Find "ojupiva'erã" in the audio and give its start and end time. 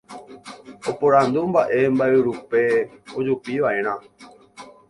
3.19-3.93